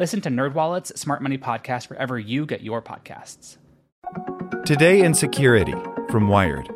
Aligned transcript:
Listen 0.00 0.22
to 0.22 0.30
NerdWallet's 0.30 0.98
Smart 0.98 1.20
Money 1.20 1.36
Podcast 1.36 1.90
wherever 1.90 2.18
you 2.18 2.46
get 2.46 2.62
your 2.62 2.80
podcasts. 2.80 3.58
Today 4.64 5.02
in 5.02 5.12
Security 5.12 5.74
from 6.08 6.26
Wired. 6.26 6.70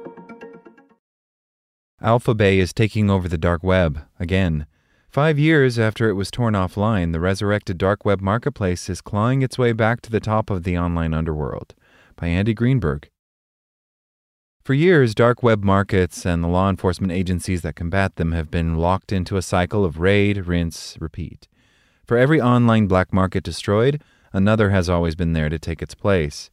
Alphabay 2.03 2.59
is 2.59 2.75
taking 2.75 3.09
over 3.09 3.27
the 3.27 3.39
dark 3.39 3.63
web 3.63 4.05
again. 4.21 4.67
Five 5.09 5.39
years 5.39 5.79
after 5.79 6.11
it 6.11 6.13
was 6.13 6.31
torn 6.31 6.53
offline, 6.53 7.15
the 7.15 7.19
resurrected 7.19 7.79
dark 7.79 8.05
web 8.05 8.21
marketplace 8.21 8.91
is 8.91 9.01
clawing 9.01 9.41
its 9.41 9.57
way 9.57 9.73
back 9.73 10.03
to 10.03 10.11
the 10.11 10.21
top 10.21 10.51
of 10.51 10.65
the 10.65 10.77
online 10.77 11.15
underworld. 11.15 11.75
By 12.17 12.27
Andy 12.27 12.53
Greenberg. 12.53 13.09
For 14.63 14.75
years, 14.75 15.15
dark 15.15 15.43
web 15.43 15.65
markets 15.65 16.27
and 16.27 16.45
the 16.45 16.49
law 16.49 16.69
enforcement 16.69 17.11
agencies 17.15 17.63
that 17.63 17.75
combat 17.75 18.17
them 18.17 18.33
have 18.33 18.51
been 18.51 18.77
locked 18.77 19.13
into 19.13 19.39
a 19.39 19.43
cycle 19.43 19.83
of 19.83 19.99
raid, 19.99 20.47
rinse, 20.47 20.99
repeat. 21.01 21.49
For 22.07 22.19
every 22.19 22.41
online 22.41 22.87
black 22.87 23.13
market 23.13 23.43
destroyed, 23.45 24.03
another 24.33 24.71
has 24.71 24.91
always 24.91 25.15
been 25.15 25.33
there 25.33 25.49
to 25.49 25.59
take 25.59 25.81
its 25.81 25.95
place. 25.95 26.51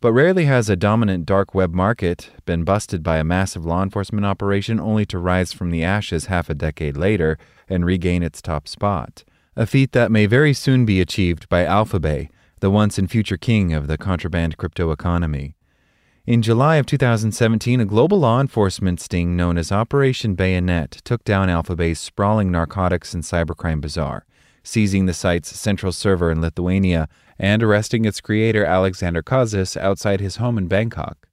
But 0.00 0.12
rarely 0.12 0.44
has 0.44 0.68
a 0.68 0.76
dominant 0.76 1.26
dark 1.26 1.54
web 1.54 1.72
market 1.72 2.30
been 2.44 2.62
busted 2.62 3.02
by 3.02 3.16
a 3.16 3.24
massive 3.24 3.64
law 3.64 3.82
enforcement 3.82 4.26
operation 4.26 4.78
only 4.78 5.06
to 5.06 5.18
rise 5.18 5.52
from 5.52 5.70
the 5.70 5.82
ashes 5.82 6.26
half 6.26 6.50
a 6.50 6.54
decade 6.54 6.96
later 6.96 7.38
and 7.68 7.84
regain 7.84 8.22
its 8.22 8.42
top 8.42 8.68
spot. 8.68 9.24
A 9.56 9.66
feat 9.66 9.92
that 9.92 10.12
may 10.12 10.26
very 10.26 10.52
soon 10.52 10.84
be 10.84 11.00
achieved 11.00 11.48
by 11.48 11.64
Alphabay, 11.64 12.28
the 12.60 12.70
once 12.70 12.98
and 12.98 13.10
future 13.10 13.36
king 13.36 13.72
of 13.72 13.86
the 13.86 13.98
contraband 13.98 14.56
crypto 14.58 14.90
economy. 14.90 15.56
In 16.26 16.42
July 16.42 16.76
of 16.76 16.86
2017, 16.86 17.80
a 17.80 17.84
global 17.84 18.20
law 18.20 18.40
enforcement 18.40 19.00
sting 19.00 19.36
known 19.36 19.58
as 19.58 19.70
Operation 19.72 20.34
Bayonet 20.34 20.90
took 21.04 21.24
down 21.24 21.48
Alphabay's 21.48 21.98
sprawling 21.98 22.50
narcotics 22.50 23.12
and 23.12 23.22
cybercrime 23.22 23.80
bazaar, 23.80 24.24
seizing 24.64 25.06
the 25.06 25.14
site's 25.14 25.56
central 25.56 25.92
server 25.92 26.32
in 26.32 26.40
Lithuania 26.40 27.08
and 27.38 27.62
arresting 27.62 28.04
its 28.04 28.20
creator 28.20 28.64
Alexander 28.64 29.22
Cazes 29.22 29.76
outside 29.76 30.20
his 30.20 30.36
home 30.36 30.58
in 30.58 30.66
Bangkok. 30.66 31.28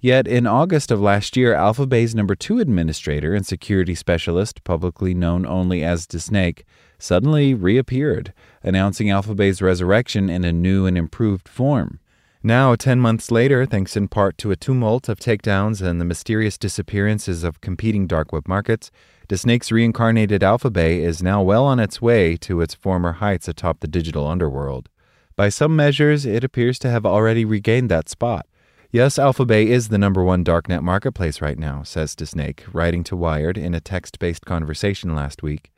Yet 0.00 0.28
in 0.28 0.46
August 0.46 0.92
of 0.92 1.00
last 1.00 1.36
year, 1.36 1.54
Alphabay's 1.54 2.14
number 2.14 2.36
two 2.36 2.60
administrator 2.60 3.34
and 3.34 3.44
security 3.44 3.96
specialist, 3.96 4.62
publicly 4.62 5.12
known 5.12 5.44
only 5.44 5.82
as 5.82 6.06
DeSnake, 6.06 6.62
suddenly 7.00 7.52
reappeared, 7.52 8.32
announcing 8.62 9.08
Alphabay's 9.08 9.60
resurrection 9.60 10.30
in 10.30 10.44
a 10.44 10.52
new 10.52 10.86
and 10.86 10.96
improved 10.96 11.48
form. 11.48 11.98
Now, 12.42 12.76
10 12.76 13.00
months 13.00 13.32
later, 13.32 13.66
thanks 13.66 13.96
in 13.96 14.06
part 14.06 14.38
to 14.38 14.52
a 14.52 14.56
tumult 14.56 15.08
of 15.08 15.18
takedowns 15.18 15.82
and 15.82 16.00
the 16.00 16.04
mysterious 16.04 16.56
disappearances 16.56 17.42
of 17.42 17.60
competing 17.60 18.06
dark 18.06 18.32
web 18.32 18.46
markets, 18.46 18.92
DeSnake's 19.28 19.72
reincarnated 19.72 20.42
Alphabay 20.42 21.00
is 21.00 21.20
now 21.20 21.42
well 21.42 21.64
on 21.64 21.80
its 21.80 22.00
way 22.00 22.36
to 22.36 22.60
its 22.60 22.74
former 22.74 23.14
heights 23.14 23.48
atop 23.48 23.80
the 23.80 23.88
digital 23.88 24.28
underworld. 24.28 24.88
By 25.34 25.48
some 25.48 25.74
measures, 25.74 26.24
it 26.24 26.44
appears 26.44 26.78
to 26.78 26.90
have 26.90 27.04
already 27.04 27.44
regained 27.44 27.90
that 27.90 28.08
spot. 28.08 28.46
Yes, 28.92 29.18
Alphabay 29.18 29.66
is 29.66 29.88
the 29.88 29.98
number 29.98 30.22
one 30.22 30.44
darknet 30.44 30.82
marketplace 30.82 31.40
right 31.40 31.58
now, 31.58 31.82
says 31.82 32.14
DeSnake, 32.14 32.62
writing 32.72 33.02
to 33.04 33.16
Wired 33.16 33.58
in 33.58 33.74
a 33.74 33.80
text 33.80 34.20
based 34.20 34.46
conversation 34.46 35.14
last 35.14 35.42
week. 35.42 35.72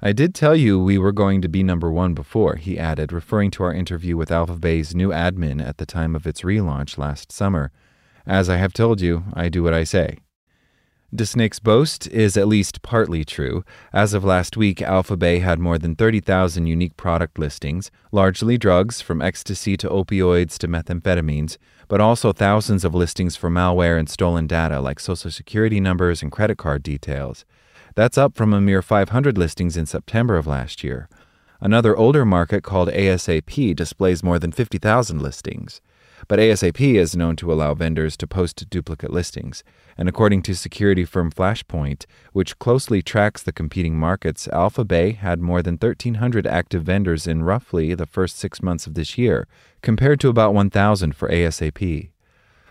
I 0.00 0.12
did 0.12 0.32
tell 0.32 0.54
you 0.54 0.78
we 0.78 0.96
were 0.96 1.10
going 1.10 1.42
to 1.42 1.48
be 1.48 1.64
number 1.64 1.90
one 1.90 2.14
before, 2.14 2.54
he 2.54 2.78
added, 2.78 3.12
referring 3.12 3.50
to 3.52 3.64
our 3.64 3.74
interview 3.74 4.16
with 4.16 4.28
Alphabay's 4.28 4.94
new 4.94 5.08
admin 5.08 5.60
at 5.60 5.78
the 5.78 5.86
time 5.86 6.14
of 6.14 6.24
its 6.24 6.42
relaunch 6.42 6.98
last 6.98 7.32
summer. 7.32 7.72
As 8.24 8.48
I 8.48 8.58
have 8.58 8.72
told 8.72 9.00
you, 9.00 9.24
I 9.34 9.48
do 9.48 9.64
what 9.64 9.74
I 9.74 9.82
say. 9.82 10.18
DeSnake's 11.12 11.58
boast 11.58 12.06
is 12.08 12.36
at 12.36 12.46
least 12.46 12.82
partly 12.82 13.24
true. 13.24 13.64
As 13.92 14.14
of 14.14 14.22
last 14.22 14.56
week, 14.56 14.78
Alphabay 14.78 15.40
had 15.40 15.58
more 15.58 15.78
than 15.78 15.96
30,000 15.96 16.66
unique 16.66 16.96
product 16.96 17.36
listings, 17.36 17.90
largely 18.12 18.56
drugs 18.56 19.00
from 19.00 19.20
ecstasy 19.20 19.76
to 19.78 19.88
opioids 19.88 20.58
to 20.58 20.68
methamphetamines, 20.68 21.56
but 21.88 22.00
also 22.00 22.32
thousands 22.32 22.84
of 22.84 22.94
listings 22.94 23.34
for 23.34 23.50
malware 23.50 23.98
and 23.98 24.08
stolen 24.08 24.46
data 24.46 24.80
like 24.80 25.00
social 25.00 25.32
security 25.32 25.80
numbers 25.80 26.22
and 26.22 26.30
credit 26.30 26.56
card 26.58 26.84
details. 26.84 27.44
That's 27.98 28.16
up 28.16 28.36
from 28.36 28.54
a 28.54 28.60
mere 28.60 28.80
500 28.80 29.36
listings 29.36 29.76
in 29.76 29.84
September 29.84 30.36
of 30.36 30.46
last 30.46 30.84
year. 30.84 31.08
Another 31.60 31.96
older 31.96 32.24
market 32.24 32.62
called 32.62 32.88
ASAP 32.90 33.74
displays 33.74 34.22
more 34.22 34.38
than 34.38 34.52
50,000 34.52 35.20
listings. 35.20 35.80
But 36.28 36.38
ASAP 36.38 36.94
is 36.94 37.16
known 37.16 37.34
to 37.34 37.52
allow 37.52 37.74
vendors 37.74 38.16
to 38.18 38.28
post 38.28 38.70
duplicate 38.70 39.12
listings. 39.12 39.64
And 39.96 40.08
according 40.08 40.42
to 40.42 40.54
security 40.54 41.04
firm 41.04 41.32
Flashpoint, 41.32 42.06
which 42.32 42.60
closely 42.60 43.02
tracks 43.02 43.42
the 43.42 43.50
competing 43.50 43.98
markets, 43.98 44.46
Alphabay 44.46 45.16
had 45.16 45.40
more 45.40 45.60
than 45.60 45.74
1,300 45.74 46.46
active 46.46 46.84
vendors 46.84 47.26
in 47.26 47.42
roughly 47.42 47.96
the 47.96 48.06
first 48.06 48.36
six 48.36 48.62
months 48.62 48.86
of 48.86 48.94
this 48.94 49.18
year, 49.18 49.48
compared 49.82 50.20
to 50.20 50.28
about 50.28 50.54
1,000 50.54 51.16
for 51.16 51.28
ASAP. 51.28 52.10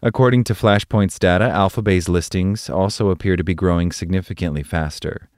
According 0.01 0.43
to 0.45 0.53
Flashpoint's 0.53 1.17
data, 1.17 1.45
Alphabay's 1.45 2.07
listings 2.07 2.69
also 2.69 3.09
appear 3.09 3.35
to 3.35 3.43
be 3.43 3.55
growing 3.55 3.91
significantly 3.91 4.63
faster. 4.63 5.29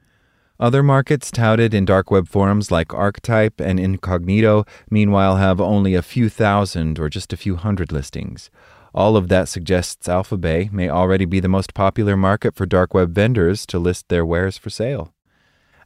Other 0.59 0.83
markets 0.83 1.31
touted 1.31 1.73
in 1.73 1.85
dark 1.85 2.11
web 2.11 2.27
forums 2.27 2.69
like 2.69 2.93
Archetype 2.93 3.61
and 3.61 3.79
Incognito, 3.79 4.65
meanwhile, 4.89 5.37
have 5.37 5.61
only 5.61 5.95
a 5.95 6.01
few 6.01 6.27
thousand 6.27 6.99
or 6.99 7.07
just 7.07 7.31
a 7.31 7.37
few 7.37 7.55
hundred 7.55 7.93
listings. 7.93 8.49
All 8.93 9.15
of 9.15 9.29
that 9.29 9.47
suggests 9.47 10.09
Alphabay 10.09 10.71
may 10.73 10.89
already 10.89 11.25
be 11.25 11.39
the 11.39 11.47
most 11.47 11.73
popular 11.73 12.17
market 12.17 12.55
for 12.55 12.65
dark 12.65 12.93
web 12.93 13.15
vendors 13.15 13.65
to 13.67 13.79
list 13.79 14.09
their 14.09 14.25
wares 14.25 14.57
for 14.57 14.69
sale. 14.69 15.13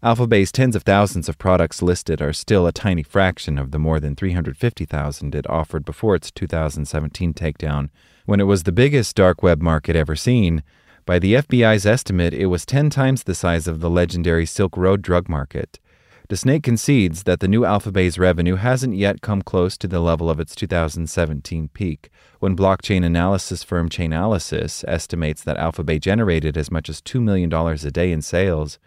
Alphabay's 0.04 0.52
tens 0.52 0.76
of 0.76 0.84
thousands 0.84 1.30
of 1.30 1.38
products 1.38 1.82
listed 1.82 2.22
are 2.22 2.34
still 2.34 2.68
a 2.68 2.74
tiny 2.74 3.04
fraction 3.04 3.58
of 3.58 3.72
the 3.72 3.80
more 3.80 4.02
than 4.02 4.18
350,000 4.18 5.34
it 5.34 5.50
offered 5.50 5.86
before 5.86 6.14
its 6.14 6.30
2017 6.30 7.34
takedown, 7.34 7.90
when 8.26 8.42
it 8.42 8.44
was 8.44 8.64
the 8.64 8.74
biggest 8.74 9.16
dark 9.16 9.42
web 9.42 9.62
market 9.62 9.96
ever 9.96 10.14
seen. 10.14 10.62
By 11.06 11.20
the 11.20 11.36
FBI's 11.36 11.86
estimate, 11.86 12.34
it 12.34 12.48
was 12.48 12.66
10 12.66 12.90
times 12.90 13.24
the 13.24 13.34
size 13.34 13.66
of 13.66 13.80
the 13.80 13.90
legendary 13.90 14.46
Silk 14.46 14.76
Road 14.76 15.02
drug 15.02 15.30
market. 15.30 15.80
DeSnake 16.28 16.64
concedes 16.64 17.24
that 17.24 17.40
the 17.40 17.48
new 17.48 17.62
Alphabay's 17.62 18.20
revenue 18.20 18.56
hasn't 18.56 18.98
yet 18.98 19.22
come 19.22 19.42
close 19.42 19.78
to 19.78 19.88
the 19.88 20.02
level 20.02 20.30
of 20.30 20.38
its 20.38 20.54
2017 20.54 21.70
peak, 21.70 22.10
when 22.40 22.58
blockchain 22.58 23.06
analysis 23.06 23.64
firm 23.64 23.88
Chainalysis 23.88 24.84
estimates 24.86 25.46
that 25.46 25.56
Alphabay 25.56 26.02
generated 26.02 26.58
as 26.58 26.70
much 26.70 26.90
as 26.90 27.02
$2 27.02 27.22
million 27.22 27.54
a 27.54 27.90
day 27.90 28.12
in 28.12 28.22
sales. 28.22 28.80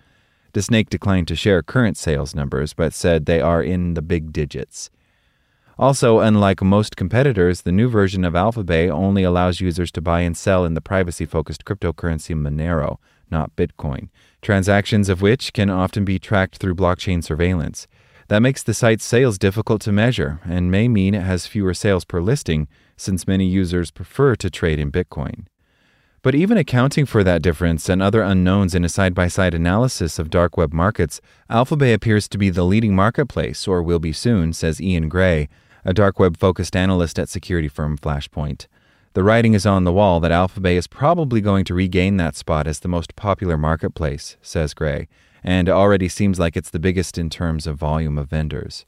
DeSnake 0.56 0.88
declined 0.88 1.28
to 1.28 1.36
share 1.36 1.62
current 1.62 1.98
sales 1.98 2.34
numbers, 2.34 2.72
but 2.72 2.94
said 2.94 3.26
they 3.26 3.42
are 3.42 3.62
in 3.62 3.92
the 3.92 4.00
big 4.00 4.32
digits. 4.32 4.88
Also, 5.78 6.20
unlike 6.20 6.62
most 6.62 6.96
competitors, 6.96 7.60
the 7.60 7.72
new 7.72 7.90
version 7.90 8.24
of 8.24 8.32
Alphabay 8.32 8.88
only 8.88 9.22
allows 9.22 9.60
users 9.60 9.92
to 9.92 10.00
buy 10.00 10.20
and 10.20 10.34
sell 10.34 10.64
in 10.64 10.72
the 10.72 10.80
privacy 10.80 11.26
focused 11.26 11.66
cryptocurrency 11.66 12.34
Monero, 12.34 12.96
not 13.30 13.54
Bitcoin, 13.54 14.08
transactions 14.40 15.10
of 15.10 15.20
which 15.20 15.52
can 15.52 15.68
often 15.68 16.06
be 16.06 16.18
tracked 16.18 16.56
through 16.56 16.74
blockchain 16.74 17.22
surveillance. 17.22 17.86
That 18.28 18.40
makes 18.40 18.62
the 18.62 18.72
site's 18.72 19.04
sales 19.04 19.36
difficult 19.36 19.82
to 19.82 19.92
measure 19.92 20.40
and 20.42 20.70
may 20.70 20.88
mean 20.88 21.14
it 21.14 21.22
has 21.22 21.46
fewer 21.46 21.74
sales 21.74 22.06
per 22.06 22.22
listing, 22.22 22.66
since 22.96 23.28
many 23.28 23.44
users 23.44 23.90
prefer 23.90 24.34
to 24.36 24.48
trade 24.48 24.78
in 24.78 24.90
Bitcoin. 24.90 25.48
But 26.26 26.34
even 26.34 26.58
accounting 26.58 27.06
for 27.06 27.22
that 27.22 27.40
difference 27.40 27.88
and 27.88 28.02
other 28.02 28.20
unknowns 28.20 28.74
in 28.74 28.84
a 28.84 28.88
side 28.88 29.14
by 29.14 29.28
side 29.28 29.54
analysis 29.54 30.18
of 30.18 30.28
dark 30.28 30.56
web 30.56 30.72
markets, 30.72 31.20
Alphabay 31.48 31.94
appears 31.94 32.26
to 32.26 32.36
be 32.36 32.50
the 32.50 32.64
leading 32.64 32.96
marketplace, 32.96 33.68
or 33.68 33.80
will 33.80 34.00
be 34.00 34.12
soon, 34.12 34.52
says 34.52 34.80
Ian 34.80 35.08
Gray, 35.08 35.48
a 35.84 35.94
dark 35.94 36.18
web 36.18 36.36
focused 36.36 36.74
analyst 36.74 37.20
at 37.20 37.28
security 37.28 37.68
firm 37.68 37.96
Flashpoint. 37.96 38.66
The 39.12 39.22
writing 39.22 39.54
is 39.54 39.66
on 39.66 39.84
the 39.84 39.92
wall 39.92 40.18
that 40.18 40.32
Alphabay 40.32 40.74
is 40.74 40.88
probably 40.88 41.40
going 41.40 41.64
to 41.66 41.74
regain 41.74 42.16
that 42.16 42.34
spot 42.34 42.66
as 42.66 42.80
the 42.80 42.88
most 42.88 43.14
popular 43.14 43.56
marketplace, 43.56 44.36
says 44.42 44.74
Gray, 44.74 45.06
and 45.44 45.68
already 45.68 46.08
seems 46.08 46.40
like 46.40 46.56
it's 46.56 46.70
the 46.70 46.80
biggest 46.80 47.18
in 47.18 47.30
terms 47.30 47.68
of 47.68 47.76
volume 47.76 48.18
of 48.18 48.30
vendors. 48.30 48.84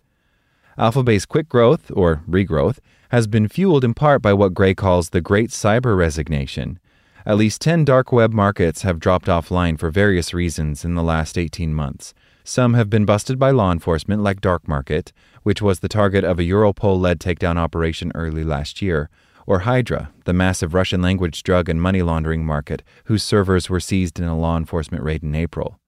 Alphabay's 0.77 1.25
quick 1.25 1.49
growth, 1.49 1.93
or 1.95 2.25
regrowth, 2.29 2.79
has 3.11 3.29
been 3.29 3.47
fueled 3.47 3.85
in 3.85 3.95
part 3.95 4.23
by 4.23 4.33
what 4.33 4.55
Gray 4.55 4.75
calls 4.75 5.11
the 5.11 5.21
Great 5.21 5.51
Cyber 5.51 5.97
Resignation. 5.97 6.81
At 7.29 7.37
least 7.37 7.61
10 7.61 7.85
dark 7.85 8.11
web 8.11 8.33
markets 8.33 8.81
have 8.85 8.99
dropped 8.99 9.27
offline 9.27 9.79
for 9.79 9.91
various 9.91 10.33
reasons 10.33 10.83
in 10.83 10.95
the 10.95 11.03
last 11.03 11.37
18 11.37 11.75
months. 11.75 12.15
Some 12.43 12.73
have 12.73 12.89
been 12.89 13.05
busted 13.05 13.39
by 13.39 13.51
law 13.51 13.71
enforcement, 13.71 14.23
like 14.23 14.41
Dark 14.41 14.67
Market, 14.67 15.13
which 15.43 15.61
was 15.61 15.81
the 15.81 15.91
target 15.91 16.25
of 16.25 16.39
a 16.39 16.45
Europol 16.45 16.99
led 16.99 17.21
takedown 17.21 17.59
operation 17.59 18.13
early 18.15 18.45
last 18.45 18.81
year, 18.81 19.11
or 19.47 19.59
Hydra, 19.59 20.11
the 20.25 20.33
massive 20.33 20.73
Russian 20.73 21.03
language 21.03 21.43
drug 21.43 21.69
and 21.69 21.83
money 21.83 22.01
laundering 22.01 22.47
market, 22.47 22.83
whose 23.05 23.23
servers 23.23 23.69
were 23.69 23.79
seized 23.79 24.19
in 24.19 24.25
a 24.25 24.39
law 24.39 24.57
enforcement 24.57 25.05
raid 25.05 25.23
in 25.23 25.35
April. 25.35 25.79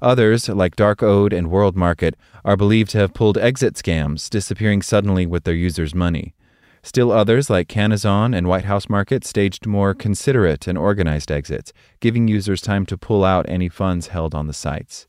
Others, 0.00 0.48
like 0.48 0.76
Dark 0.76 1.02
Ode 1.02 1.34
and 1.34 1.50
World 1.50 1.76
Market, 1.76 2.16
are 2.42 2.56
believed 2.56 2.92
to 2.92 2.98
have 3.00 3.12
pulled 3.12 3.36
exit 3.36 3.74
scams, 3.74 4.30
disappearing 4.30 4.80
suddenly 4.80 5.26
with 5.26 5.44
their 5.44 5.52
users' 5.52 5.94
money. 5.94 6.32
Still 6.82 7.12
others, 7.12 7.50
like 7.50 7.68
Cannazon 7.68 8.34
and 8.34 8.48
White 8.48 8.64
House 8.64 8.88
Market, 8.88 9.24
staged 9.24 9.66
more 9.66 9.94
considerate 9.94 10.66
and 10.66 10.78
organized 10.78 11.30
exits, 11.30 11.72
giving 12.00 12.26
users 12.26 12.62
time 12.62 12.86
to 12.86 12.96
pull 12.96 13.22
out 13.22 13.48
any 13.48 13.68
funds 13.68 14.08
held 14.08 14.34
on 14.34 14.46
the 14.46 14.54
sites. 14.54 15.06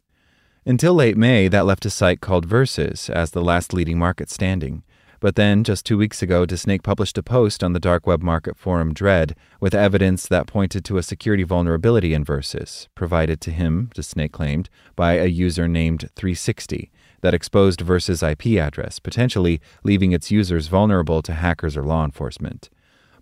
Until 0.66 0.94
late 0.94 1.18
May, 1.18 1.48
that 1.48 1.66
left 1.66 1.86
a 1.86 1.90
site 1.90 2.22
called 2.22 2.46
Versus 2.46 3.10
as 3.10 3.32
the 3.32 3.42
last 3.42 3.74
leading 3.74 3.98
market 3.98 4.30
standing. 4.30 4.84
But 5.22 5.36
then, 5.36 5.64
just 5.64 5.86
two 5.86 5.98
weeks 5.98 6.22
ago, 6.22 6.46
DeSnake 6.46 6.84
published 6.84 7.18
a 7.18 7.24
post 7.24 7.64
on 7.64 7.74
the 7.74 7.80
dark 7.80 8.06
web 8.06 8.22
market 8.22 8.58
forum 8.58 8.94
Dread 8.94 9.36
with 9.60 9.74
evidence 9.74 10.28
that 10.28 10.48
pointed 10.48 10.84
to 10.86 10.98
a 10.98 11.04
security 11.04 11.44
vulnerability 11.44 12.14
in 12.14 12.24
Versus, 12.24 12.90
provided 12.96 13.40
to 13.42 13.52
him, 13.52 13.90
DeSnake 13.96 14.32
claimed, 14.32 14.70
by 14.96 15.14
a 15.14 15.28
user 15.28 15.68
named 15.68 16.10
360 16.16 16.92
that 17.22 17.34
exposed 17.34 17.82
Versus' 17.82 18.22
IP 18.22 18.58
address, 18.58 19.00
potentially 19.00 19.62
leaving 19.84 20.12
its 20.12 20.32
users 20.32 20.68
vulnerable 20.68 21.22
to 21.22 21.34
hackers 21.34 21.78
or 21.78 21.84
law 21.84 22.04
enforcement. 22.06 22.70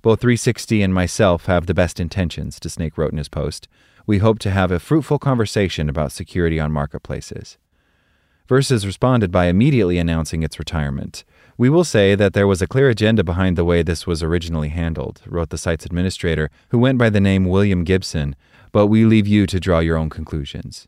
Both 0.01 0.21
360 0.21 0.81
and 0.81 0.93
myself 0.93 1.45
have 1.45 1.65
the 1.65 1.73
best 1.73 1.99
intentions, 1.99 2.59
DeSnake 2.59 2.97
wrote 2.97 3.11
in 3.11 3.17
his 3.17 3.29
post. 3.29 3.67
We 4.07 4.19
hope 4.19 4.39
to 4.39 4.51
have 4.51 4.71
a 4.71 4.79
fruitful 4.79 5.19
conversation 5.19 5.89
about 5.89 6.11
security 6.11 6.59
on 6.59 6.71
marketplaces. 6.71 7.57
Versus 8.47 8.85
responded 8.85 9.31
by 9.31 9.45
immediately 9.45 9.99
announcing 9.99 10.41
its 10.41 10.57
retirement. 10.57 11.23
We 11.57 11.69
will 11.69 11.83
say 11.83 12.15
that 12.15 12.33
there 12.33 12.47
was 12.47 12.61
a 12.61 12.67
clear 12.67 12.89
agenda 12.89 13.23
behind 13.23 13.57
the 13.57 13.65
way 13.65 13.83
this 13.83 14.07
was 14.07 14.23
originally 14.23 14.69
handled, 14.69 15.21
wrote 15.27 15.49
the 15.49 15.57
site's 15.57 15.85
administrator, 15.85 16.49
who 16.69 16.79
went 16.79 16.97
by 16.97 17.11
the 17.11 17.19
name 17.19 17.45
William 17.45 17.83
Gibson, 17.83 18.35
but 18.71 18.87
we 18.87 19.05
leave 19.05 19.27
you 19.27 19.45
to 19.45 19.59
draw 19.59 19.79
your 19.79 19.97
own 19.97 20.09
conclusions. 20.09 20.87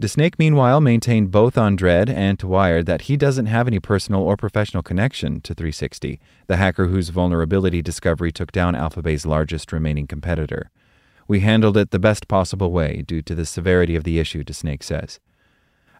DeSnake, 0.00 0.38
meanwhile, 0.38 0.80
maintained 0.80 1.30
both 1.30 1.58
on 1.58 1.76
Dread 1.76 2.08
and 2.08 2.38
to 2.38 2.46
Wired 2.46 2.86
that 2.86 3.02
he 3.02 3.18
doesn't 3.18 3.46
have 3.46 3.66
any 3.66 3.78
personal 3.78 4.22
or 4.22 4.34
professional 4.34 4.82
connection 4.82 5.42
to 5.42 5.52
360, 5.52 6.18
the 6.46 6.56
hacker 6.56 6.86
whose 6.86 7.10
vulnerability 7.10 7.82
discovery 7.82 8.32
took 8.32 8.50
down 8.50 8.74
Alphabay's 8.74 9.26
largest 9.26 9.72
remaining 9.72 10.06
competitor. 10.06 10.70
We 11.28 11.40
handled 11.40 11.76
it 11.76 11.90
the 11.90 11.98
best 11.98 12.28
possible 12.28 12.72
way 12.72 13.02
due 13.06 13.20
to 13.20 13.34
the 13.34 13.44
severity 13.44 13.94
of 13.94 14.04
the 14.04 14.18
issue, 14.18 14.42
DeSnake 14.42 14.82
says. 14.82 15.20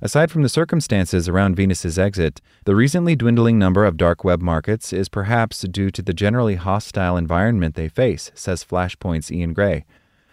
Aside 0.01 0.31
from 0.31 0.43
the 0.43 0.49
circumstances 0.49 1.29
around 1.29 1.57
Versus's 1.57 1.99
exit, 1.99 2.41
the 2.65 2.75
recently 2.75 3.15
dwindling 3.15 3.59
number 3.59 3.85
of 3.85 3.99
dark 3.99 4.25
web 4.25 4.41
markets 4.41 4.95
is 4.95 5.11
perhaps 5.11 5.61
due 5.61 5.91
to 5.91 6.01
the 6.01 6.15
generally 6.15 6.55
hostile 6.55 7.19
environment 7.19 7.75
they 7.75 7.91
face, 7.91 8.33
says 8.35 8.65
Flashpoint's 8.65 9.31
Ian 9.31 9.53
Gray. 9.53 9.85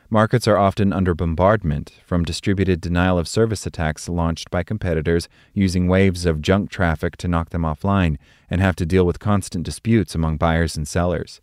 Markets 0.09 0.47
are 0.47 0.57
often 0.57 0.93
under 0.93 1.13
bombardment 1.13 1.91
from 2.05 2.23
distributed 2.23 2.79
denial 2.79 3.17
of 3.19 3.27
service 3.27 3.65
attacks 3.65 4.07
launched 4.07 4.49
by 4.49 4.63
competitors 4.63 5.27
using 5.53 5.89
waves 5.89 6.25
of 6.25 6.41
junk 6.41 6.69
traffic 6.69 7.17
to 7.17 7.27
knock 7.27 7.49
them 7.49 7.63
offline 7.63 8.17
and 8.49 8.61
have 8.61 8.77
to 8.77 8.85
deal 8.85 9.05
with 9.05 9.19
constant 9.19 9.65
disputes 9.65 10.15
among 10.15 10.37
buyers 10.37 10.77
and 10.77 10.87
sellers. 10.87 11.41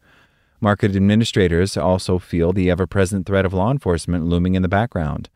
Market 0.63 0.97
administrators 0.97 1.77
also 1.77 2.19
feel 2.19 2.55
the 2.55 2.71
ever 2.71 2.87
present 2.87 3.27
threat 3.27 3.45
of 3.45 3.53
law 3.53 3.71
enforcement 3.71 4.25
looming 4.25 4.55
in 4.55 4.63
the 4.63 4.69
background. 4.69 5.29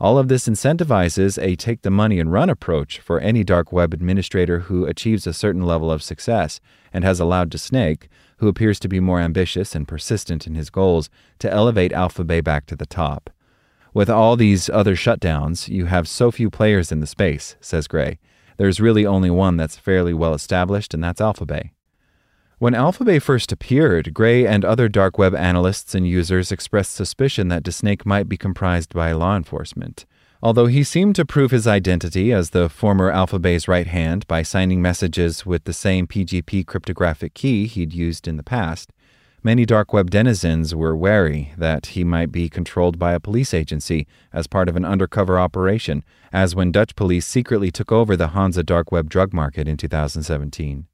All 0.00 0.16
of 0.16 0.28
this 0.28 0.48
incentivizes 0.48 1.40
a 1.42 1.56
take 1.56 1.82
the 1.82 1.90
money 1.90 2.18
and 2.18 2.32
run 2.32 2.48
approach 2.48 3.00
for 3.00 3.20
any 3.20 3.44
dark 3.44 3.70
web 3.70 3.92
administrator 3.92 4.60
who 4.60 4.86
achieves 4.86 5.26
a 5.26 5.34
certain 5.34 5.62
level 5.62 5.92
of 5.92 6.02
success 6.02 6.58
and 6.90 7.04
has 7.04 7.20
allowed 7.20 7.50
DeSnake, 7.50 8.04
who 8.38 8.48
appears 8.48 8.80
to 8.80 8.88
be 8.88 8.98
more 8.98 9.20
ambitious 9.20 9.74
and 9.74 9.86
persistent 9.86 10.46
in 10.46 10.54
his 10.54 10.70
goals, 10.70 11.10
to 11.38 11.52
elevate 11.52 11.92
Alphabay 11.92 12.42
back 12.42 12.64
to 12.66 12.76
the 12.76 12.86
top. 12.86 13.28
With 13.92 14.08
all 14.08 14.36
these 14.36 14.70
other 14.70 14.96
shutdowns, 14.96 15.68
you 15.68 15.84
have 15.86 16.08
so 16.08 16.30
few 16.30 16.48
players 16.48 16.90
in 16.90 17.00
the 17.00 17.06
space, 17.06 17.56
says 17.60 17.86
Gray. 17.86 18.18
There's 18.56 18.80
really 18.80 19.04
only 19.04 19.30
one 19.30 19.58
that's 19.58 19.76
fairly 19.76 20.14
well 20.14 20.32
established, 20.32 20.94
and 20.94 21.04
that's 21.04 21.20
Alphabay. 21.20 21.72
When 22.60 22.74
Alphabay 22.74 23.22
first 23.22 23.52
appeared, 23.52 24.12
Gray 24.12 24.46
and 24.46 24.66
other 24.66 24.86
dark 24.86 25.16
web 25.16 25.34
analysts 25.34 25.94
and 25.94 26.06
users 26.06 26.52
expressed 26.52 26.92
suspicion 26.92 27.48
that 27.48 27.62
DeSnake 27.62 28.04
might 28.04 28.28
be 28.28 28.36
comprised 28.36 28.92
by 28.92 29.12
law 29.12 29.34
enforcement. 29.34 30.04
Although 30.42 30.66
he 30.66 30.84
seemed 30.84 31.16
to 31.16 31.24
prove 31.24 31.52
his 31.52 31.66
identity 31.66 32.34
as 32.34 32.50
the 32.50 32.68
former 32.68 33.10
Alphabay's 33.10 33.66
right 33.66 33.86
hand 33.86 34.26
by 34.26 34.42
signing 34.42 34.82
messages 34.82 35.46
with 35.46 35.64
the 35.64 35.72
same 35.72 36.06
PGP 36.06 36.66
cryptographic 36.66 37.32
key 37.32 37.66
he'd 37.66 37.94
used 37.94 38.28
in 38.28 38.36
the 38.36 38.42
past, 38.42 38.92
many 39.42 39.64
dark 39.64 39.94
web 39.94 40.10
denizens 40.10 40.74
were 40.74 40.94
wary 40.94 41.54
that 41.56 41.86
he 41.86 42.04
might 42.04 42.30
be 42.30 42.50
controlled 42.50 42.98
by 42.98 43.14
a 43.14 43.20
police 43.20 43.54
agency 43.54 44.06
as 44.34 44.46
part 44.46 44.68
of 44.68 44.76
an 44.76 44.84
undercover 44.84 45.40
operation, 45.40 46.04
as 46.30 46.54
when 46.54 46.72
Dutch 46.72 46.94
police 46.94 47.26
secretly 47.26 47.70
took 47.70 47.90
over 47.90 48.16
the 48.16 48.28
Hansa 48.28 48.62
dark 48.62 48.92
web 48.92 49.08
drug 49.08 49.32
market 49.32 49.66
in 49.66 49.78
2017. 49.78 50.88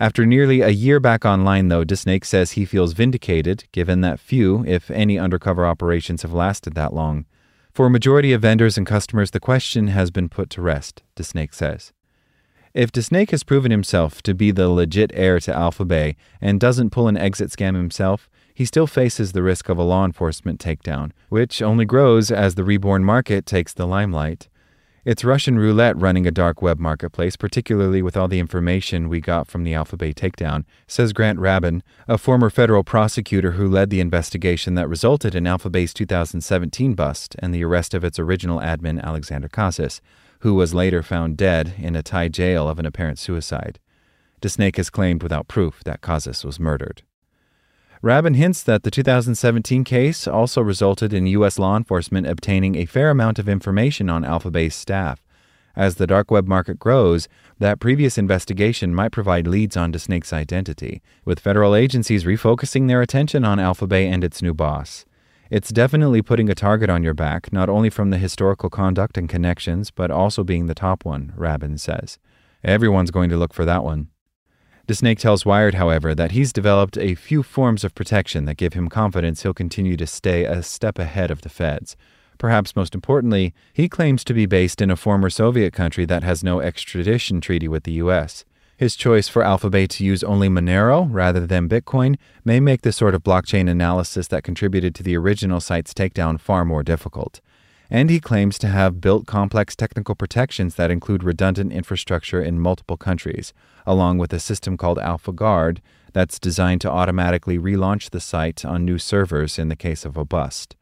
After 0.00 0.24
nearly 0.24 0.62
a 0.62 0.70
year 0.70 0.98
back 0.98 1.26
online, 1.26 1.68
though, 1.68 1.84
DeSnake 1.84 2.24
says 2.24 2.52
he 2.52 2.64
feels 2.64 2.94
vindicated, 2.94 3.64
given 3.70 4.00
that 4.00 4.18
few, 4.18 4.64
if 4.66 4.90
any, 4.90 5.18
undercover 5.18 5.66
operations 5.66 6.22
have 6.22 6.32
lasted 6.32 6.74
that 6.74 6.94
long. 6.94 7.26
For 7.74 7.84
a 7.84 7.90
majority 7.90 8.32
of 8.32 8.40
vendors 8.40 8.78
and 8.78 8.86
customers, 8.86 9.32
the 9.32 9.40
question 9.40 9.88
has 9.88 10.10
been 10.10 10.30
put 10.30 10.48
to 10.50 10.62
rest, 10.62 11.02
DeSnake 11.16 11.52
says. 11.52 11.92
If 12.72 12.90
DeSnake 12.90 13.30
has 13.32 13.44
proven 13.44 13.70
himself 13.70 14.22
to 14.22 14.32
be 14.32 14.50
the 14.50 14.70
legit 14.70 15.10
heir 15.12 15.38
to 15.40 15.52
Alphabay 15.52 16.16
and 16.40 16.58
doesn't 16.58 16.90
pull 16.90 17.06
an 17.06 17.18
exit 17.18 17.50
scam 17.50 17.76
himself, 17.76 18.30
he 18.54 18.64
still 18.64 18.86
faces 18.86 19.32
the 19.32 19.42
risk 19.42 19.68
of 19.68 19.76
a 19.76 19.82
law 19.82 20.06
enforcement 20.06 20.60
takedown, 20.60 21.12
which 21.28 21.60
only 21.60 21.84
grows 21.84 22.30
as 22.30 22.54
the 22.54 22.64
reborn 22.64 23.04
market 23.04 23.44
takes 23.44 23.74
the 23.74 23.86
limelight. 23.86 24.48
It's 25.02 25.24
Russian 25.24 25.58
roulette 25.58 25.96
running 25.96 26.26
a 26.26 26.30
dark 26.30 26.60
web 26.60 26.78
marketplace, 26.78 27.34
particularly 27.34 28.02
with 28.02 28.18
all 28.18 28.28
the 28.28 28.38
information 28.38 29.08
we 29.08 29.18
got 29.18 29.46
from 29.46 29.64
the 29.64 29.72
Alphabay 29.72 30.12
takedown, 30.12 30.66
says 30.86 31.14
Grant 31.14 31.38
Rabenn, 31.38 31.80
a 32.06 32.18
former 32.18 32.50
federal 32.50 32.84
prosecutor 32.84 33.52
who 33.52 33.66
led 33.66 33.88
the 33.88 34.00
investigation 34.00 34.74
that 34.74 34.90
resulted 34.90 35.34
in 35.34 35.44
Alphabay's 35.44 35.94
2017 35.94 36.92
bust 36.92 37.34
and 37.38 37.54
the 37.54 37.64
arrest 37.64 37.94
of 37.94 38.04
its 38.04 38.18
original 38.18 38.58
admin, 38.58 39.02
Alexander 39.02 39.48
Cazes, 39.48 40.02
who 40.40 40.52
was 40.52 40.74
later 40.74 41.02
found 41.02 41.38
dead 41.38 41.72
in 41.78 41.96
a 41.96 42.02
Thai 42.02 42.28
jail 42.28 42.68
of 42.68 42.78
an 42.78 42.84
apparent 42.84 43.18
suicide. 43.18 43.78
DeSnake 44.42 44.76
has 44.76 44.90
claimed 44.90 45.22
without 45.22 45.48
proof 45.48 45.82
that 45.84 46.02
Cazes 46.02 46.44
was 46.44 46.60
murdered. 46.60 47.04
Rabenn 48.02 48.34
hints 48.34 48.62
that 48.62 48.82
the 48.82 48.90
2017 48.90 49.84
case 49.84 50.26
also 50.26 50.62
resulted 50.62 51.12
in 51.12 51.26
U.S. 51.26 51.58
law 51.58 51.76
enforcement 51.76 52.26
obtaining 52.26 52.74
a 52.74 52.86
fair 52.86 53.10
amount 53.10 53.38
of 53.38 53.46
information 53.46 54.08
on 54.08 54.22
Alphabay's 54.22 54.74
staff. 54.74 55.22
As 55.76 55.96
the 55.96 56.06
dark 56.06 56.30
web 56.30 56.48
market 56.48 56.78
grows, 56.78 57.28
that 57.58 57.78
previous 57.78 58.16
investigation 58.16 58.94
might 58.94 59.12
provide 59.12 59.46
leads 59.46 59.76
on 59.76 59.92
Snake's 59.98 60.32
identity, 60.32 61.02
with 61.26 61.40
federal 61.40 61.74
agencies 61.74 62.24
refocusing 62.24 62.88
their 62.88 63.02
attention 63.02 63.44
on 63.44 63.58
Alphabay 63.58 64.10
and 64.10 64.24
its 64.24 64.40
new 64.40 64.54
boss. 64.54 65.04
It's 65.50 65.68
definitely 65.68 66.22
putting 66.22 66.48
a 66.48 66.54
target 66.54 66.88
on 66.88 67.02
your 67.02 67.12
back, 67.12 67.52
not 67.52 67.68
only 67.68 67.90
from 67.90 68.08
the 68.08 68.18
historical 68.18 68.70
conduct 68.70 69.18
and 69.18 69.28
connections, 69.28 69.90
but 69.90 70.10
also 70.10 70.42
being 70.42 70.68
the 70.68 70.74
top 70.74 71.04
one, 71.04 71.34
Rabenn 71.36 71.78
says. 71.78 72.18
Everyone's 72.64 73.10
going 73.10 73.28
to 73.28 73.36
look 73.36 73.52
for 73.52 73.66
that 73.66 73.84
one. 73.84 74.08
DeSnake 74.90 75.20
tells 75.20 75.46
Wired, 75.46 75.74
however, 75.74 76.16
that 76.16 76.32
he's 76.32 76.52
developed 76.52 76.98
a 76.98 77.14
few 77.14 77.44
forms 77.44 77.84
of 77.84 77.94
protection 77.94 78.44
that 78.46 78.56
give 78.56 78.72
him 78.72 78.88
confidence 78.88 79.44
he'll 79.44 79.54
continue 79.54 79.96
to 79.96 80.04
stay 80.04 80.44
a 80.44 80.64
step 80.64 80.98
ahead 80.98 81.30
of 81.30 81.42
the 81.42 81.48
feds. 81.48 81.96
Perhaps 82.38 82.74
most 82.74 82.92
importantly, 82.92 83.54
he 83.72 83.88
claims 83.88 84.24
to 84.24 84.34
be 84.34 84.46
based 84.46 84.82
in 84.82 84.90
a 84.90 84.96
former 84.96 85.30
Soviet 85.30 85.72
country 85.72 86.06
that 86.06 86.24
has 86.24 86.42
no 86.42 86.58
extradition 86.58 87.40
treaty 87.40 87.68
with 87.68 87.84
the 87.84 87.92
U.S. 88.02 88.44
His 88.78 88.96
choice 88.96 89.28
for 89.28 89.44
Alphabay 89.44 89.86
to 89.90 90.04
use 90.04 90.24
only 90.24 90.48
Monero 90.48 91.06
rather 91.08 91.46
than 91.46 91.68
Bitcoin 91.68 92.16
may 92.44 92.58
make 92.58 92.82
the 92.82 92.90
sort 92.90 93.14
of 93.14 93.22
blockchain 93.22 93.70
analysis 93.70 94.26
that 94.26 94.42
contributed 94.42 94.96
to 94.96 95.04
the 95.04 95.16
original 95.16 95.60
site's 95.60 95.94
takedown 95.94 96.40
far 96.40 96.64
more 96.64 96.82
difficult. 96.82 97.40
And 97.90 98.08
he 98.08 98.20
claims 98.20 98.56
to 98.60 98.68
have 98.68 99.00
built 99.00 99.26
complex 99.26 99.74
technical 99.74 100.14
protections 100.14 100.76
that 100.76 100.92
include 100.92 101.24
redundant 101.24 101.72
infrastructure 101.72 102.40
in 102.40 102.60
multiple 102.60 102.96
countries, 102.96 103.52
along 103.84 104.18
with 104.18 104.32
a 104.32 104.38
system 104.38 104.76
called 104.76 104.98
AlphaGuard 104.98 105.78
that's 106.12 106.38
designed 106.38 106.80
to 106.82 106.90
automatically 106.90 107.58
relaunch 107.58 108.10
the 108.10 108.20
site 108.20 108.64
on 108.64 108.84
new 108.84 108.98
servers 108.98 109.58
in 109.58 109.68
the 109.68 109.76
case 109.76 110.04
of 110.04 110.16
a 110.16 110.24
bust. 110.24 110.76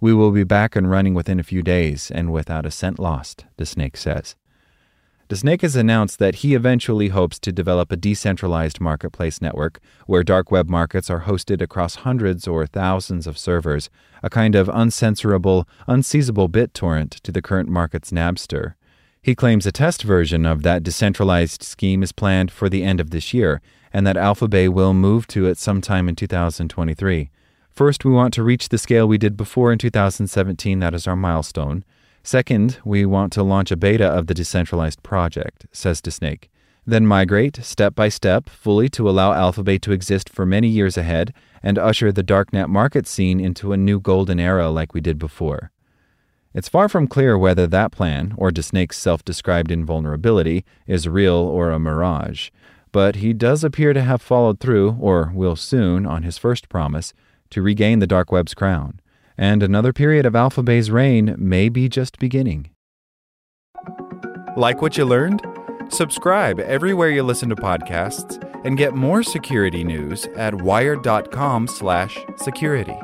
We 0.00 0.14
will 0.14 0.30
be 0.30 0.44
back 0.44 0.76
and 0.76 0.88
running 0.88 1.14
within 1.14 1.40
a 1.40 1.44
few 1.44 1.62
days 1.62 2.10
and 2.10 2.32
without 2.32 2.66
a 2.66 2.70
cent 2.70 2.98
lost, 2.98 3.44
DeSnake 3.58 3.96
says. 3.96 4.36
DeSnake 5.32 5.62
has 5.62 5.76
announced 5.76 6.18
that 6.18 6.34
he 6.34 6.54
eventually 6.54 7.08
hopes 7.08 7.38
to 7.38 7.52
develop 7.52 7.90
a 7.90 7.96
decentralized 7.96 8.82
marketplace 8.82 9.40
network 9.40 9.80
where 10.06 10.22
dark 10.22 10.50
web 10.50 10.68
markets 10.68 11.08
are 11.08 11.22
hosted 11.22 11.62
across 11.62 11.94
hundreds 11.94 12.46
or 12.46 12.66
thousands 12.66 13.26
of 13.26 13.38
servers, 13.38 13.88
a 14.22 14.28
kind 14.28 14.54
of 14.54 14.68
uncensorable, 14.68 15.64
unseizable 15.88 16.50
BitTorrent 16.50 17.18
to 17.20 17.32
the 17.32 17.40
current 17.40 17.70
market's 17.70 18.10
Napster. 18.10 18.74
He 19.22 19.34
claims 19.34 19.64
a 19.64 19.72
test 19.72 20.02
version 20.02 20.44
of 20.44 20.64
that 20.64 20.82
decentralized 20.82 21.62
scheme 21.62 22.02
is 22.02 22.12
planned 22.12 22.50
for 22.50 22.68
the 22.68 22.82
end 22.82 23.00
of 23.00 23.08
this 23.08 23.32
year, 23.32 23.62
and 23.90 24.06
that 24.06 24.16
Alphabay 24.16 24.68
will 24.68 24.92
move 24.92 25.26
to 25.28 25.46
it 25.46 25.56
sometime 25.56 26.10
in 26.10 26.14
2023. 26.14 27.30
First, 27.70 28.04
we 28.04 28.12
want 28.12 28.34
to 28.34 28.42
reach 28.42 28.68
the 28.68 28.76
scale 28.76 29.08
we 29.08 29.16
did 29.16 29.38
before 29.38 29.72
in 29.72 29.78
2017, 29.78 30.80
that 30.80 30.92
is 30.92 31.06
our 31.06 31.16
milestone. 31.16 31.86
Second, 32.24 32.78
we 32.84 33.04
want 33.04 33.32
to 33.32 33.42
launch 33.42 33.72
a 33.72 33.76
beta 33.76 34.06
of 34.06 34.28
the 34.28 34.34
decentralized 34.34 35.02
project, 35.02 35.66
says 35.72 36.00
DeSnake. 36.00 36.44
Then 36.86 37.06
migrate, 37.06 37.64
step 37.64 37.94
by 37.94 38.08
step, 38.08 38.48
fully 38.48 38.88
to 38.90 39.08
allow 39.08 39.32
Alphabay 39.32 39.80
to 39.82 39.92
exist 39.92 40.28
for 40.28 40.46
many 40.46 40.68
years 40.68 40.96
ahead 40.96 41.34
and 41.62 41.78
usher 41.78 42.12
the 42.12 42.24
darknet 42.24 42.68
market 42.68 43.06
scene 43.06 43.40
into 43.40 43.72
a 43.72 43.76
new 43.76 44.00
golden 44.00 44.38
era 44.38 44.70
like 44.70 44.94
we 44.94 45.00
did 45.00 45.18
before. 45.18 45.72
It's 46.54 46.68
far 46.68 46.88
from 46.88 47.08
clear 47.08 47.36
whether 47.36 47.66
that 47.66 47.92
plan, 47.92 48.34
or 48.36 48.50
DeSnake's 48.50 48.98
self 48.98 49.24
described 49.24 49.70
invulnerability, 49.70 50.64
is 50.86 51.08
real 51.08 51.34
or 51.34 51.70
a 51.70 51.78
mirage, 51.78 52.50
but 52.92 53.16
he 53.16 53.32
does 53.32 53.64
appear 53.64 53.92
to 53.92 54.02
have 54.02 54.22
followed 54.22 54.60
through, 54.60 54.96
or 55.00 55.32
will 55.34 55.56
soon, 55.56 56.04
on 56.04 56.22
his 56.22 56.38
first 56.38 56.68
promise 56.68 57.14
to 57.50 57.62
regain 57.62 57.98
the 57.98 58.06
dark 58.06 58.30
web's 58.30 58.54
crown 58.54 59.00
and 59.42 59.62
another 59.64 59.92
period 59.92 60.24
of 60.24 60.36
Alpha 60.36 60.62
Bay's 60.62 60.88
reign 60.88 61.34
may 61.36 61.68
be 61.68 61.88
just 61.88 62.20
beginning. 62.20 62.70
Like 64.56 64.80
what 64.80 64.96
you 64.96 65.04
learned? 65.04 65.42
Subscribe 65.88 66.60
everywhere 66.60 67.10
you 67.10 67.24
listen 67.24 67.48
to 67.48 67.56
podcasts 67.56 68.40
and 68.64 68.78
get 68.78 68.94
more 68.94 69.24
security 69.24 69.82
news 69.82 70.26
at 70.36 70.54
wired.com/security. 70.54 72.94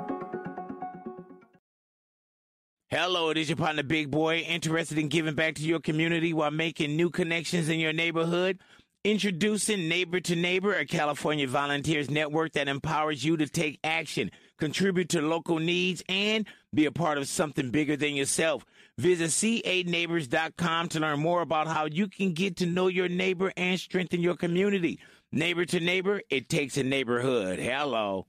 Hello, 2.91 3.31
it 3.31 3.37
is 3.37 3.49
your 3.49 3.57
partner 3.57 3.83
Big 3.83 4.09
Boy, 4.09 4.39
interested 4.39 4.97
in 4.97 5.09
giving 5.09 5.35
back 5.35 5.57
to 5.57 5.63
your 5.63 5.81
community 5.81 6.33
while 6.33 6.53
making 6.53 6.95
new 6.95 7.11
connections 7.11 7.69
in 7.69 7.81
your 7.81 7.93
neighborhood. 7.93 8.61
Introducing 9.03 9.89
Neighbor 9.89 10.21
to 10.21 10.37
Neighbor, 10.37 10.73
a 10.73 10.87
California 10.87 11.49
volunteers 11.49 12.09
network 12.09 12.53
that 12.53 12.69
empowers 12.69 13.25
you 13.25 13.37
to 13.37 13.49
take 13.49 13.81
action 13.83 14.31
contribute 14.59 15.09
to 15.11 15.23
local 15.23 15.59
needs, 15.59 16.03
and 16.09 16.47
be 16.75 16.87
a 16.87 16.93
part 16.93 17.19
of 17.19 17.29
something 17.29 17.71
bigger 17.71 17.97
than 17.97 18.15
yourself. 18.15 18.65
Visit 18.99 19.31
c8neighbors.com 19.31 20.89
to 20.89 21.01
learn 21.01 21.21
more 21.21 21.41
about 21.41 21.69
how 21.69 21.87
you 21.87 22.09
can 22.09 22.33
get 22.33 22.57
to 22.57 22.67
know 22.67 22.89
your 22.89 23.09
neighbor 23.09 23.53
and 23.57 23.79
strengthen 23.79 24.21
your 24.21 24.37
community. 24.37 24.99
Neighbor 25.31 25.65
to 25.67 25.81
neighbor, 25.81 26.21
it 26.31 26.49
takes 26.49 26.77
a 26.77 26.83
neighborhood. 26.83 27.59
Hello. 27.59 28.27